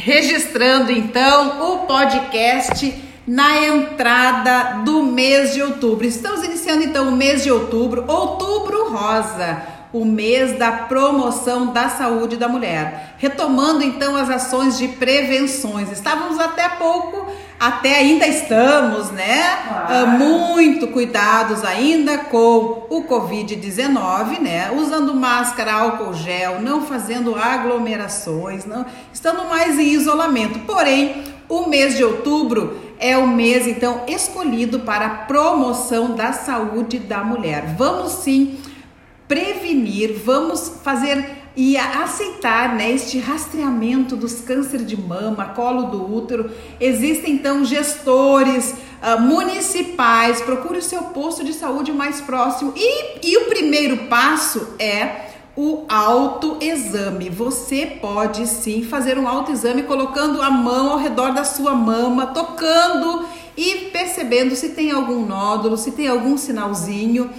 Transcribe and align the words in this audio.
registrando 0.00 0.90
então 0.90 1.72
o 1.72 1.78
podcast 1.86 2.94
na 3.26 3.66
entrada 3.66 4.82
do 4.82 5.02
mês 5.02 5.52
de 5.52 5.62
outubro. 5.62 6.06
Estamos 6.06 6.42
iniciando 6.42 6.82
então 6.82 7.08
o 7.08 7.12
mês 7.12 7.42
de 7.42 7.50
outubro, 7.50 8.04
outubro 8.08 8.90
rosa, 8.90 9.62
o 9.92 10.04
mês 10.04 10.58
da 10.58 10.70
promoção 10.70 11.72
da 11.72 11.88
saúde 11.88 12.36
da 12.36 12.48
mulher. 12.48 13.14
Retomando 13.18 13.82
então 13.82 14.16
as 14.16 14.30
ações 14.30 14.78
de 14.78 14.88
prevenções. 14.88 15.90
Estávamos 15.90 16.38
até 16.38 16.68
pouco 16.68 17.26
até 17.60 17.96
ainda 17.96 18.26
estamos, 18.26 19.10
né? 19.10 19.58
Claro. 19.68 20.06
Uh, 20.06 20.08
muito 20.18 20.88
cuidados 20.88 21.62
ainda 21.62 22.16
com 22.16 22.86
o 22.88 23.04
Covid-19, 23.04 24.40
né? 24.40 24.70
Usando 24.74 25.14
máscara, 25.14 25.74
álcool 25.74 26.14
gel, 26.14 26.62
não 26.62 26.80
fazendo 26.80 27.36
aglomerações, 27.36 28.64
não, 28.64 28.86
estando 29.12 29.46
mais 29.46 29.78
em 29.78 29.88
isolamento. 29.88 30.60
Porém, 30.60 31.22
o 31.50 31.66
mês 31.68 31.98
de 31.98 32.02
outubro 32.02 32.80
é 32.98 33.18
o 33.18 33.28
mês 33.28 33.66
então 33.66 34.04
escolhido 34.08 34.80
para 34.80 35.04
a 35.04 35.10
promoção 35.10 36.14
da 36.14 36.32
saúde 36.32 36.98
da 36.98 37.22
mulher. 37.22 37.74
Vamos 37.76 38.12
sim 38.12 38.58
prevenir, 39.30 40.20
vamos 40.24 40.72
fazer 40.82 41.24
e 41.56 41.76
aceitar 41.76 42.74
né, 42.74 42.90
este 42.90 43.20
rastreamento 43.20 44.16
dos 44.16 44.40
cânceres 44.40 44.84
de 44.84 45.00
mama, 45.00 45.44
colo 45.54 45.84
do 45.84 46.12
útero. 46.12 46.50
Existem 46.80 47.34
então 47.34 47.64
gestores 47.64 48.74
uh, 49.00 49.20
municipais, 49.20 50.40
procure 50.40 50.78
o 50.78 50.82
seu 50.82 51.02
posto 51.04 51.44
de 51.44 51.52
saúde 51.52 51.92
mais 51.92 52.20
próximo. 52.20 52.72
E, 52.74 53.24
e 53.24 53.36
o 53.36 53.44
primeiro 53.44 54.08
passo 54.08 54.74
é 54.80 55.26
o 55.56 55.84
autoexame. 55.88 57.30
Você 57.30 57.86
pode 57.86 58.48
sim 58.48 58.82
fazer 58.82 59.16
um 59.16 59.28
autoexame 59.28 59.84
colocando 59.84 60.42
a 60.42 60.50
mão 60.50 60.90
ao 60.90 60.98
redor 60.98 61.32
da 61.32 61.44
sua 61.44 61.72
mama, 61.72 62.26
tocando 62.26 63.24
e 63.56 63.90
percebendo 63.92 64.56
se 64.56 64.70
tem 64.70 64.90
algum 64.90 65.24
nódulo, 65.24 65.76
se 65.76 65.92
tem 65.92 66.08
algum 66.08 66.36
sinalzinho. 66.36 67.30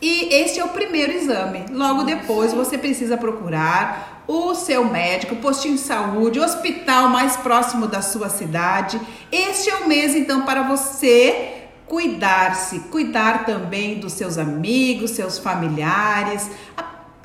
E 0.00 0.34
este 0.34 0.60
é 0.60 0.64
o 0.64 0.68
primeiro 0.68 1.12
exame. 1.12 1.66
Logo 1.70 2.04
depois 2.04 2.52
você 2.52 2.78
precisa 2.78 3.16
procurar 3.16 4.22
o 4.26 4.54
seu 4.54 4.84
médico, 4.84 5.36
postinho 5.36 5.74
de 5.74 5.80
saúde, 5.80 6.40
hospital 6.40 7.08
mais 7.08 7.36
próximo 7.36 7.86
da 7.86 8.00
sua 8.00 8.28
cidade. 8.28 9.00
Este 9.30 9.68
é 9.68 9.76
o 9.76 9.88
mês 9.88 10.14
então 10.14 10.42
para 10.42 10.62
você 10.62 11.64
cuidar-se, 11.86 12.78
cuidar 12.90 13.44
também 13.44 13.98
dos 13.98 14.12
seus 14.12 14.38
amigos, 14.38 15.10
seus 15.10 15.38
familiares, 15.38 16.48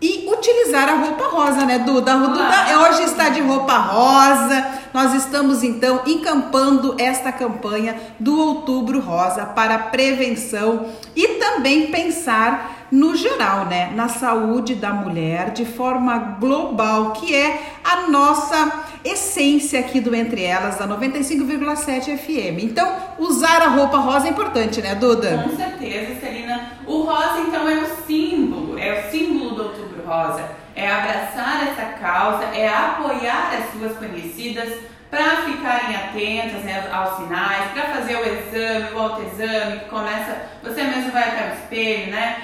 e 0.02 0.28
utilizar 0.28 0.90
a 0.90 0.96
roupa 0.96 1.28
rosa, 1.28 1.66
né, 1.66 1.80
Duda? 1.80 2.14
A 2.14 2.18
Duda 2.18 2.80
hoje 2.82 3.04
está 3.04 3.30
de 3.30 3.42
roupa 3.42 3.78
rosa. 3.78 4.85
Nós 4.96 5.14
estamos 5.14 5.62
então 5.62 6.04
encampando 6.08 6.96
esta 6.98 7.30
campanha 7.30 7.98
do 8.18 8.40
Outubro 8.40 9.02
Rosa 9.02 9.46
para 9.46 9.78
prevenção 9.78 10.86
e 11.14 11.28
também 11.38 11.88
pensar 11.88 12.88
no 12.90 13.14
geral, 13.14 13.66
né, 13.66 13.92
na 13.94 14.08
saúde 14.08 14.74
da 14.74 14.94
mulher 14.94 15.52
de 15.52 15.66
forma 15.66 16.18
global, 16.40 17.12
que 17.12 17.36
é 17.36 17.62
a 17.84 18.10
nossa 18.10 18.86
essência 19.04 19.82
aqui 19.82 20.00
do 20.00 20.16
Entre 20.16 20.42
Elas 20.44 20.78
da 20.78 20.88
95,7 20.88 22.18
FM. 22.18 22.64
Então, 22.64 22.90
usar 23.20 23.64
a 23.64 23.68
roupa 23.68 23.98
rosa 23.98 24.28
é 24.28 24.30
importante, 24.30 24.82
né, 24.82 24.96
Duda? 24.96 25.44
Com 25.44 25.58
certeza, 25.58 26.22
Celina. 26.22 26.72
O 26.88 27.02
rosa 27.02 27.42
então 27.42 27.68
é 27.68 27.82
o 27.82 28.06
símbolo, 28.08 28.80
é 28.80 29.02
o 29.02 29.12
símbolo 29.12 29.56
do 29.56 29.64
Outubro 29.64 30.06
Rosa. 30.08 30.65
É 30.86 30.92
abraçar 30.92 31.68
essa 31.68 31.98
causa, 32.00 32.44
é 32.56 32.68
apoiar 32.70 33.52
as 33.58 33.72
suas 33.72 33.98
conhecidas 33.98 34.72
para 35.10 35.38
ficarem 35.38 35.96
atentas 35.96 36.62
né, 36.62 36.88
aos 36.94 37.18
sinais, 37.18 37.72
para 37.72 37.86
fazer 37.86 38.16
o 38.16 38.24
exame, 38.24 38.94
o 38.94 39.00
autoexame, 39.00 39.80
que 39.80 39.90
começa, 39.90 40.48
você 40.62 40.84
mesmo 40.84 41.12
vai 41.12 41.24
até 41.24 41.50
o 41.50 41.54
espelho, 41.56 42.12
né? 42.12 42.38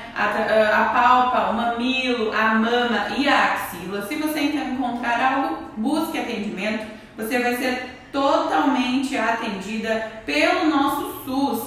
Apalpa 0.74 1.52
o 1.52 1.54
mamilo, 1.54 2.34
a 2.34 2.56
mama 2.56 3.10
e 3.16 3.30
a 3.30 3.54
axila. 3.54 4.08
Se 4.08 4.16
você 4.16 4.40
encontrar 4.40 5.34
algo, 5.36 5.58
busque 5.78 6.18
atendimento. 6.18 6.88
Você 7.18 7.38
vai 7.38 7.56
ser 7.58 7.92
totalmente 8.12 9.16
atendida 9.16 10.14
pelo 10.26 10.66
nosso 10.66 11.24
SUS, 11.26 11.61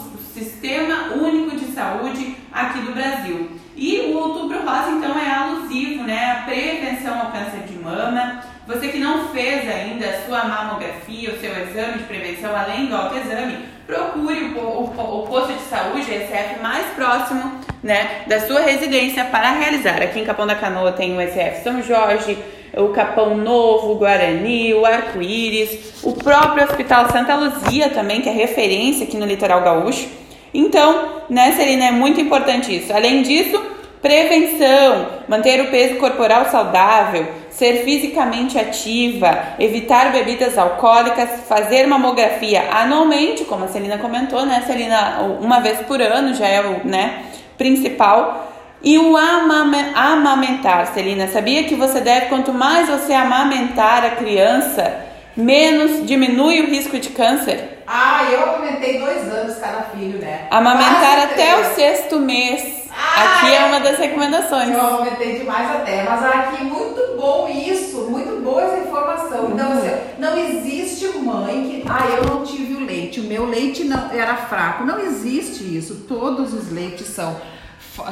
sua 10.35 10.45
mamografia, 10.45 11.31
o 11.31 11.39
seu 11.39 11.53
exame 11.53 11.99
de 11.99 12.05
prevenção, 12.05 12.51
além 12.57 12.87
do 12.87 12.97
autoexame, 12.97 13.57
procure 13.87 14.53
o, 14.57 14.59
o, 14.59 15.21
o 15.21 15.27
posto 15.29 15.53
de 15.53 15.63
saúde, 15.63 16.03
SF, 16.03 16.61
mais 16.61 16.87
próximo 16.97 17.61
né, 17.81 18.23
da 18.27 18.41
sua 18.41 18.61
residência 18.63 19.25
para 19.27 19.53
realizar. 19.53 20.03
Aqui 20.03 20.19
em 20.19 20.25
Capão 20.25 20.45
da 20.45 20.57
Canoa 20.57 20.91
tem 20.91 21.17
o 21.17 21.21
SF 21.21 21.63
São 21.63 21.81
Jorge, 21.83 22.37
o 22.77 22.89
Capão 22.89 23.37
Novo, 23.37 23.93
o 23.93 23.95
Guarani, 23.95 24.75
o 24.75 24.85
Arco-Íris, 24.85 26.03
o 26.03 26.13
próprio 26.15 26.65
Hospital 26.65 27.09
Santa 27.13 27.37
Luzia 27.37 27.91
também, 27.91 28.21
que 28.21 28.29
é 28.29 28.33
referência 28.33 29.07
aqui 29.07 29.17
no 29.17 29.27
litoral 29.27 29.63
gaúcho. 29.63 30.09
Então, 30.53 31.23
né, 31.31 31.53
Serena, 31.53 31.87
é 31.87 31.91
muito 31.93 32.21
importante 32.21 32.77
isso. 32.77 32.93
Além 32.93 33.23
disso, 33.23 33.63
prevenção, 34.03 35.07
manter 35.29 35.61
o 35.61 35.71
peso 35.71 35.95
corporal 35.97 36.47
saudável, 36.51 37.25
ser 37.57 37.85
fisicamente 37.85 38.59
ativa, 38.59 39.55
evitar 39.59 40.11
bebidas 40.11 40.59
alcoólicas, 40.59 41.29
fazer 41.49 41.87
mamografia 41.87 42.65
anualmente, 42.73 43.45
como 43.45 43.65
a 43.65 43.69
Celina 43.69 43.99
comentou, 43.99 44.45
né, 44.45 44.65
Celina, 44.67 45.21
uma 45.41 45.61
vez 45.61 45.79
por 45.81 46.03
ano 46.03 46.35
já 46.35 46.47
é 46.49 46.61
o, 46.61 46.87
né, 46.87 47.23
principal. 47.57 48.51
E 48.83 48.99
o 48.99 49.17
amamentar, 49.17 50.89
Celina, 50.93 51.29
sabia 51.29 51.65
que 51.65 51.75
você 51.75 52.01
deve, 52.01 52.27
quanto 52.27 52.53
mais 52.53 52.89
você 52.89 53.15
amamentar 53.15 54.05
a 54.05 54.11
criança, 54.11 55.01
menos 55.37 56.07
diminui 56.07 56.61
o 56.61 56.67
risco 56.67 56.99
de 56.99 57.09
câncer? 57.11 57.83
Ah, 57.87 58.25
eu 58.31 58.43
amamentei 58.43 58.99
dois 58.99 59.23
anos 59.33 59.57
cada 59.59 59.83
filho, 59.85 60.19
né? 60.19 60.49
Amamentar 60.51 61.17
Quase 61.17 61.33
até 61.33 61.53
três. 61.55 61.67
o 61.67 61.75
sexto 61.75 62.21
mês. 62.21 62.84
Ah, 63.17 63.39
aqui 63.39 63.55
é 63.55 63.65
uma 63.67 63.81
das 63.81 63.99
recomendações. 63.99 64.71
Eu 64.71 64.81
aumentei 64.81 65.39
demais 65.39 65.71
até, 65.71 66.05
mas 66.05 66.25
aqui 66.25 66.65
muito 66.65 67.17
bom 67.17 67.49
isso, 67.49 67.99
muito 68.11 68.43
boa 68.43 68.63
essa 68.63 68.79
informação. 68.79 69.51
Então, 69.53 69.73
assim, 69.73 69.91
não 70.19 70.37
existe 70.37 71.07
mãe 71.19 71.83
que, 71.83 71.89
ah, 71.89 72.07
eu 72.17 72.25
não 72.25 72.45
tive 72.45 72.75
o 72.75 72.85
leite, 72.85 73.21
o 73.21 73.25
meu 73.25 73.47
leite 73.47 73.85
não 73.85 74.11
era 74.11 74.37
fraco. 74.37 74.85
Não 74.85 74.99
existe 74.99 75.63
isso. 75.65 76.05
Todos 76.09 76.53
os 76.53 76.71
leites 76.71 77.07
são 77.09 77.37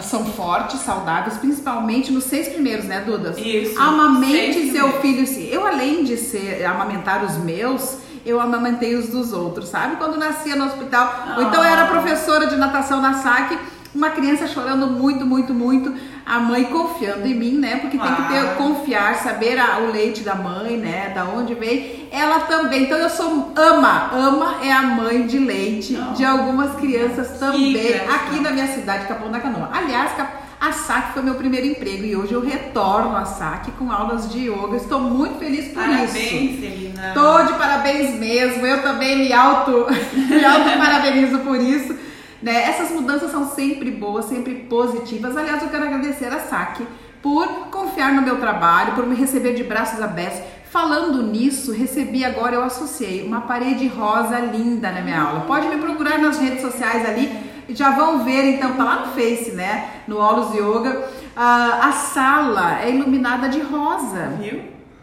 são 0.00 0.24
fortes, 0.24 0.78
saudáveis, 0.80 1.38
principalmente 1.38 2.12
nos 2.12 2.22
seis 2.22 2.48
primeiros, 2.48 2.84
né, 2.84 3.02
Dudas? 3.04 3.36
Isso. 3.36 3.76
Amamente 3.80 4.70
seu 4.70 5.00
filho, 5.00 5.26
sim. 5.26 5.48
Eu, 5.50 5.66
além 5.66 6.04
de 6.04 6.16
ser 6.16 6.64
amamentar 6.64 7.24
os 7.24 7.36
meus, 7.38 7.96
eu 8.24 8.40
amamentei 8.40 8.94
os 8.94 9.08
dos 9.08 9.32
outros, 9.32 9.68
sabe? 9.68 9.96
Quando 9.96 10.16
nascia 10.16 10.54
no 10.54 10.66
hospital, 10.66 11.34
ou 11.36 11.42
então 11.42 11.64
eu 11.64 11.68
era 11.68 11.86
professora 11.86 12.46
de 12.46 12.54
natação 12.54 13.00
na 13.00 13.14
SAC, 13.14 13.58
uma 13.94 14.10
criança 14.10 14.46
chorando 14.46 14.86
muito, 14.86 15.24
muito, 15.26 15.52
muito, 15.52 15.94
a 16.24 16.38
mãe 16.38 16.64
confiando 16.64 17.26
em 17.26 17.34
mim, 17.34 17.52
né? 17.58 17.76
Porque 17.76 17.98
tem 17.98 18.14
que 18.14 18.22
ter 18.28 18.54
confiar, 18.56 19.16
saber 19.16 19.58
a, 19.58 19.78
o 19.80 19.90
leite 19.92 20.22
da 20.22 20.34
mãe, 20.34 20.76
né? 20.76 21.12
Da 21.14 21.24
onde 21.24 21.54
vem. 21.54 22.08
Ela 22.10 22.40
também. 22.40 22.84
Então 22.84 22.96
eu 22.96 23.10
sou 23.10 23.52
ama, 23.54 24.10
ama 24.14 24.56
é 24.62 24.72
a 24.72 24.82
mãe 24.82 25.26
de 25.26 25.38
leite 25.38 25.92
Não. 25.92 26.12
de 26.14 26.24
algumas 26.24 26.74
crianças 26.76 27.38
também 27.38 27.96
aqui 28.08 28.40
na 28.40 28.50
minha 28.50 28.68
cidade, 28.68 29.06
Capão 29.06 29.30
da 29.30 29.40
Canoa. 29.40 29.68
Aliás, 29.72 30.12
a 30.60 30.70
SAC 30.70 31.12
foi 31.12 31.22
meu 31.22 31.34
primeiro 31.34 31.66
emprego 31.66 32.04
e 32.04 32.14
hoje 32.14 32.32
eu 32.32 32.40
retorno 32.40 33.16
à 33.16 33.24
SAC 33.24 33.72
com 33.72 33.90
aulas 33.90 34.30
de 34.30 34.48
yoga. 34.48 34.76
Estou 34.76 35.00
muito 35.00 35.38
feliz 35.38 35.66
por 35.66 35.82
parabéns, 35.82 36.14
isso. 36.14 36.30
Parabéns, 36.30 36.60
Celina. 36.60 37.08
Estou 37.08 37.46
de 37.46 37.52
parabéns 37.54 38.14
mesmo. 38.14 38.64
Eu 38.64 38.80
também 38.80 39.18
me 39.18 39.32
auto, 39.32 39.86
me 40.14 40.44
auto 40.44 40.78
parabenizo 40.78 41.40
por 41.40 41.60
isso. 41.60 42.01
Né? 42.42 42.64
Essas 42.68 42.90
mudanças 42.90 43.30
são 43.30 43.48
sempre 43.48 43.90
boas, 43.90 44.24
sempre 44.24 44.54
positivas. 44.54 45.36
Aliás, 45.36 45.62
eu 45.62 45.68
quero 45.68 45.84
agradecer 45.84 46.26
a 46.26 46.40
SAC 46.40 46.80
por 47.22 47.46
confiar 47.70 48.12
no 48.12 48.22
meu 48.22 48.38
trabalho, 48.40 48.94
por 48.94 49.06
me 49.06 49.14
receber 49.14 49.54
de 49.54 49.62
braços 49.62 50.02
abertos. 50.02 50.40
Falando 50.70 51.22
nisso, 51.22 51.70
recebi 51.72 52.24
agora, 52.24 52.54
eu 52.56 52.64
associei 52.64 53.24
uma 53.26 53.42
parede 53.42 53.86
rosa 53.86 54.38
linda 54.40 54.90
na 54.90 55.02
minha 55.02 55.20
aula. 55.20 55.40
Pode 55.40 55.68
me 55.68 55.76
procurar 55.76 56.18
nas 56.18 56.38
redes 56.38 56.62
sociais 56.62 57.06
ali, 57.08 57.30
já 57.68 57.90
vão 57.90 58.24
ver, 58.24 58.54
então, 58.54 58.72
tá 58.72 58.82
lá 58.82 59.06
no 59.06 59.12
Face, 59.12 59.52
né? 59.52 59.90
No 60.08 60.20
Aulos 60.20 60.54
Yoga. 60.54 61.08
Uh, 61.36 61.88
a 61.88 61.92
sala 61.92 62.80
é 62.82 62.90
iluminada 62.90 63.48
de 63.48 63.60
rosa. 63.60 64.32
Viu? 64.40 64.62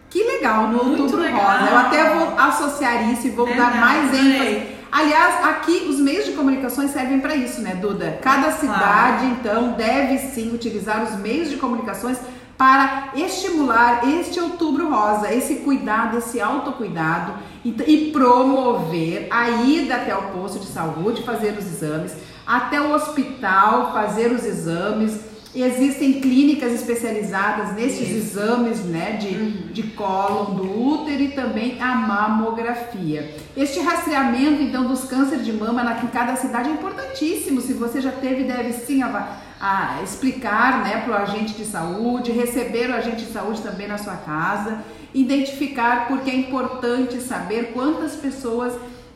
Que 0.10 0.24
legal, 0.24 0.68
no 0.68 0.84
Muito 0.84 1.04
outubro 1.04 1.24
legal. 1.24 1.40
rosa. 1.40 1.72
Eu 1.72 1.78
até 1.78 2.16
vou 2.16 2.40
associar 2.40 3.10
isso 3.12 3.28
e 3.28 3.30
vou 3.30 3.46
dar 3.46 3.76
mais 3.76 4.14
ênfase 4.14 4.79
Aliás, 4.92 5.46
aqui 5.46 5.88
os 5.88 6.00
meios 6.00 6.26
de 6.26 6.32
comunicações 6.32 6.92
servem 6.92 7.20
para 7.20 7.36
isso, 7.36 7.62
né, 7.62 7.76
Duda? 7.76 8.20
Cada 8.22 8.52
cidade, 8.52 9.26
então, 9.26 9.74
deve 9.74 10.18
sim 10.18 10.54
utilizar 10.54 11.04
os 11.04 11.20
meios 11.20 11.50
de 11.50 11.58
comunicações 11.58 12.18
para 12.58 13.12
estimular 13.16 14.02
este 14.06 14.38
outubro 14.40 14.90
rosa, 14.90 15.34
esse 15.34 15.58
cuidado, 15.58 16.18
esse 16.18 16.42
autocuidado 16.42 17.34
e, 17.64 17.70
e 17.70 18.12
promover 18.12 19.28
a 19.32 19.50
ida 19.50 19.96
até 19.96 20.14
o 20.14 20.24
posto 20.34 20.60
de 20.60 20.66
saúde, 20.66 21.24
fazer 21.24 21.58
os 21.58 21.66
exames, 21.66 22.14
até 22.46 22.82
o 22.82 22.92
hospital, 22.92 23.94
fazer 23.94 24.32
os 24.34 24.44
exames. 24.44 25.29
Existem 25.54 26.22
clínicas 26.22 26.74
especializadas 26.74 27.74
nesses 27.74 28.08
Isso. 28.08 28.40
exames 28.40 28.86
né, 28.86 29.14
de, 29.14 29.36
uhum. 29.36 29.54
de 29.72 29.84
cólon, 29.84 30.54
do 30.54 30.88
útero 30.88 31.24
e 31.24 31.30
também 31.30 31.82
a 31.82 31.96
mamografia. 31.96 33.34
Este 33.58 33.80
rastreamento, 33.80 34.62
então, 34.62 34.86
dos 34.86 35.06
cânceres 35.06 35.44
de 35.44 35.52
mama 35.52 35.84
na, 35.84 36.04
em 36.04 36.08
cada 36.08 36.36
cidade 36.36 36.70
é 36.70 36.74
importantíssimo. 36.74 37.62
Se 37.62 37.74
você 37.74 38.00
já 38.00 38.12
teve, 38.12 38.44
deve 38.44 38.74
sim 38.74 39.02
a, 39.02 39.40
a 39.60 40.04
explicar 40.04 40.84
né, 40.84 41.02
para 41.02 41.14
o 41.14 41.16
agente 41.16 41.56
de 41.56 41.66
saúde, 41.66 42.32
receber 42.32 42.92
o 42.92 42.94
agente 42.94 43.26
de 43.26 43.32
saúde 43.32 43.62
também 43.64 43.88
na 43.88 43.98
sua 43.98 44.18
casa, 44.18 44.84
identificar 45.16 46.08
porque 46.08 46.30
é 46.30 46.36
importante 46.36 47.20
saber 47.22 47.72
quantas 47.74 48.16
pessoas 48.16 48.74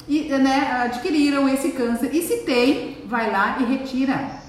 né, 0.07 0.81
adquiriram 0.83 1.47
esse 1.47 1.69
câncer. 1.69 2.09
E 2.12 2.24
se 2.24 2.38
tem, 2.38 2.97
vai 3.06 3.31
lá 3.31 3.57
e 3.59 3.65
retira. 3.65 4.43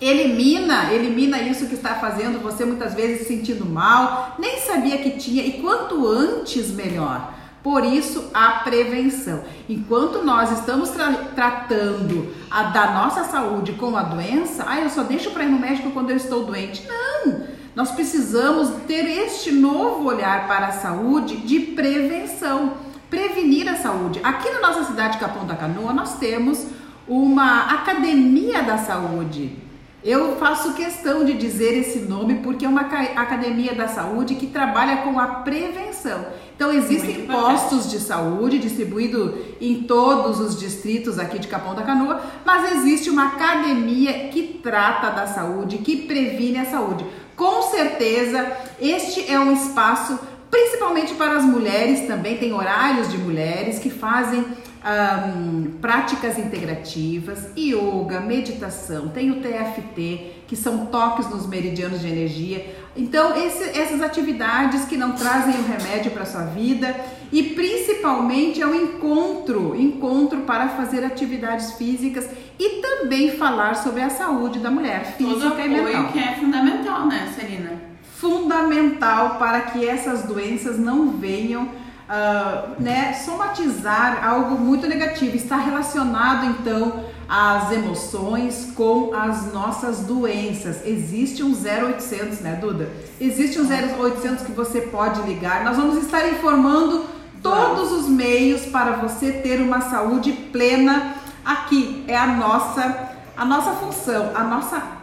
Elimina, 0.00 0.92
elimina 0.92 1.40
isso 1.40 1.66
que 1.66 1.74
está 1.74 1.94
fazendo 1.94 2.42
você 2.42 2.66
muitas 2.66 2.92
vezes 2.92 3.20
se 3.20 3.34
sentindo 3.34 3.64
mal, 3.64 4.36
nem 4.38 4.58
sabia 4.58 4.98
que 4.98 5.12
tinha 5.12 5.42
e 5.42 5.60
quanto 5.62 6.06
antes 6.06 6.70
melhor. 6.70 7.32
Por 7.62 7.84
isso, 7.84 8.30
a 8.32 8.60
prevenção. 8.60 9.42
Enquanto 9.68 10.22
nós 10.22 10.52
estamos 10.52 10.90
tra 10.90 11.12
tratando 11.34 12.32
a, 12.48 12.64
da 12.64 12.92
nossa 12.92 13.24
saúde 13.24 13.72
com 13.72 13.96
a 13.96 14.02
doença, 14.02 14.64
ah, 14.68 14.78
eu 14.78 14.88
só 14.88 15.02
deixo 15.02 15.30
para 15.30 15.44
ir 15.44 15.48
no 15.48 15.58
médico 15.58 15.90
quando 15.90 16.10
eu 16.10 16.16
estou 16.16 16.44
doente. 16.44 16.86
Não! 16.86 17.56
Nós 17.74 17.90
precisamos 17.90 18.70
ter 18.86 19.04
este 19.04 19.50
novo 19.50 20.04
olhar 20.04 20.46
para 20.46 20.68
a 20.68 20.72
saúde 20.72 21.38
de 21.38 21.58
prevenção, 21.58 22.74
prevenir 23.10 23.68
a 23.68 23.76
saúde. 23.76 24.20
Aqui 24.22 24.48
na 24.50 24.60
nossa 24.60 24.84
cidade 24.84 25.18
Capão 25.18 25.44
da 25.46 25.56
Canoa, 25.56 25.92
nós 25.92 26.18
temos 26.18 26.66
uma 27.08 27.64
academia 27.64 28.62
da 28.62 28.78
saúde. 28.78 29.65
Eu 30.06 30.36
faço 30.36 30.74
questão 30.74 31.24
de 31.24 31.32
dizer 31.32 31.76
esse 31.76 31.98
nome 31.98 32.36
porque 32.36 32.64
é 32.64 32.68
uma 32.68 32.82
academia 32.82 33.74
da 33.74 33.88
saúde 33.88 34.36
que 34.36 34.46
trabalha 34.46 34.98
com 34.98 35.18
a 35.18 35.26
prevenção. 35.26 36.26
Então 36.54 36.72
existem 36.72 37.26
postos 37.26 37.90
de 37.90 37.98
saúde 37.98 38.60
distribuídos 38.60 39.34
em 39.60 39.82
todos 39.82 40.38
os 40.38 40.60
distritos 40.60 41.18
aqui 41.18 41.40
de 41.40 41.48
Capão 41.48 41.74
da 41.74 41.82
Canoa, 41.82 42.22
mas 42.44 42.76
existe 42.76 43.10
uma 43.10 43.30
academia 43.30 44.28
que 44.28 44.60
trata 44.62 45.10
da 45.10 45.26
saúde, 45.26 45.78
que 45.78 46.06
previne 46.06 46.58
a 46.58 46.66
saúde. 46.66 47.04
Com 47.34 47.62
certeza, 47.62 48.56
este 48.80 49.28
é 49.28 49.40
um 49.40 49.52
espaço 49.52 50.16
principalmente 50.56 51.14
para 51.14 51.36
as 51.36 51.44
mulheres 51.44 52.06
também, 52.06 52.38
tem 52.38 52.54
horários 52.54 53.10
de 53.10 53.18
mulheres 53.18 53.78
que 53.78 53.90
fazem 53.90 54.40
um, 54.40 55.72
práticas 55.82 56.38
integrativas, 56.38 57.50
yoga, 57.54 58.20
meditação, 58.20 59.08
tem 59.08 59.30
o 59.30 59.42
TFT, 59.42 60.44
que 60.48 60.56
são 60.56 60.86
toques 60.86 61.28
nos 61.28 61.46
meridianos 61.46 62.00
de 62.00 62.08
energia. 62.08 62.74
Então, 62.96 63.36
esse, 63.36 63.78
essas 63.78 64.00
atividades 64.00 64.86
que 64.86 64.96
não 64.96 65.12
trazem 65.12 65.54
o 65.56 65.62
remédio 65.62 66.12
para 66.12 66.22
a 66.22 66.26
sua 66.26 66.44
vida 66.44 66.96
e 67.30 67.42
principalmente 67.42 68.62
é 68.62 68.66
um 68.66 68.74
encontro, 68.74 69.76
encontro 69.76 70.42
para 70.42 70.70
fazer 70.70 71.04
atividades 71.04 71.72
físicas 71.72 72.30
e 72.58 72.80
também 72.80 73.32
falar 73.32 73.74
sobre 73.74 74.00
a 74.00 74.08
saúde 74.08 74.60
da 74.60 74.70
mulher 74.70 75.16
física 75.18 75.50
Todo 75.50 75.60
e 75.60 75.68
mental. 75.68 76.12
que 76.12 76.18
é 76.18 76.34
fundamental, 76.36 77.06
né, 77.06 77.30
Celina? 77.38 77.85
Fundamental 78.18 79.36
para 79.38 79.60
que 79.60 79.86
essas 79.86 80.22
doenças 80.22 80.78
não 80.78 81.12
venham 81.12 81.64
uh, 81.64 82.80
né, 82.80 83.12
somatizar 83.12 84.26
algo 84.26 84.56
muito 84.58 84.86
negativo. 84.86 85.36
Está 85.36 85.56
relacionado 85.56 86.46
então 86.46 87.04
às 87.28 87.70
emoções 87.72 88.72
com 88.74 89.12
as 89.14 89.52
nossas 89.52 90.00
doenças. 90.00 90.86
Existe 90.86 91.42
um 91.42 91.52
0800, 91.52 92.40
né, 92.40 92.58
Duda? 92.60 92.88
Existe 93.20 93.60
um 93.60 93.66
0800 93.66 94.46
que 94.46 94.52
você 94.52 94.80
pode 94.80 95.20
ligar. 95.22 95.64
Nós 95.64 95.76
vamos 95.76 96.02
estar 96.02 96.26
informando 96.28 97.04
todos 97.42 97.92
os 97.92 98.08
meios 98.08 98.62
para 98.66 98.92
você 98.92 99.32
ter 99.32 99.60
uma 99.60 99.80
saúde 99.80 100.32
plena. 100.32 101.16
Aqui 101.44 102.04
é 102.08 102.16
a 102.16 102.26
nossa 102.26 103.14
a 103.36 103.44
nossa 103.44 103.72
função, 103.72 104.30
a 104.34 104.42
nossa 104.42 104.95